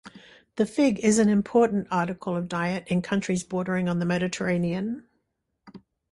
[0.55, 5.05] The fig is an important article of diet in countries bordering on the Mediterranean.